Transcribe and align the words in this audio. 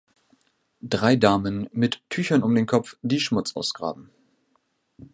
Drei 0.81 1.15
Damen 1.15 1.69
mit 1.73 2.01
Tüchern 2.09 2.41
um 2.41 2.55
den 2.55 2.65
Kopf, 2.65 2.97
die 3.03 3.19
Schmutz 3.19 3.55
ausgraben 3.55 4.09